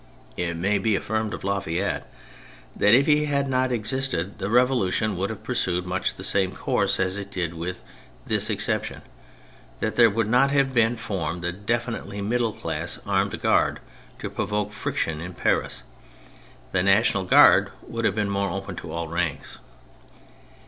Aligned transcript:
It 0.35 0.55
may 0.55 0.79
be 0.79 0.95
affirmed 0.95 1.31
of 1.35 1.43
La 1.43 1.59
Fayette 1.59 2.11
that 2.75 2.95
if 2.95 3.05
he 3.05 3.25
had 3.25 3.47
not 3.47 3.71
existed 3.71 4.39
the 4.39 4.49
Revolution 4.49 5.15
would 5.15 5.29
have 5.29 5.43
pursued 5.43 5.85
much 5.85 6.15
the 6.15 6.23
same 6.23 6.55
course 6.55 6.99
as 6.99 7.19
it 7.19 7.29
did, 7.29 7.53
with 7.53 7.83
this 8.25 8.49
exception: 8.49 9.03
that 9.79 9.97
there 9.97 10.09
would 10.09 10.25
not 10.27 10.49
have 10.49 10.73
been 10.73 10.95
formed 10.95 11.45
a 11.45 11.51
definitely 11.51 12.19
middle 12.19 12.51
class 12.53 12.97
armed 13.05 13.39
guard 13.41 13.79
to 14.17 14.27
provoke 14.31 14.73
friction 14.73 15.21
in 15.21 15.35
Paris: 15.35 15.83
the 16.71 16.81
National 16.81 17.23
Guard 17.23 17.69
would 17.87 18.03
have 18.03 18.15
been 18.15 18.27
more 18.31 18.49
open 18.49 18.75
to 18.77 18.91
all 18.91 19.07
ranks. 19.07 19.59